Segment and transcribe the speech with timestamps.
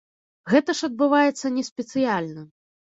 [0.53, 2.51] Гэта ж адбываецца не спецыяльна.